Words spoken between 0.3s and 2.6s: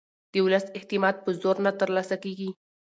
د ولس اعتماد په زور نه ترلاسه کېږي